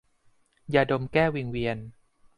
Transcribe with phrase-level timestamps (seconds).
[0.73, 1.77] ยาดม แก้วิงเวียน